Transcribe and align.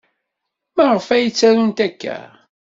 Maɣef 0.75 1.07
ay 1.15 1.27
ttarunt 1.29 1.79
akka? 1.87 2.17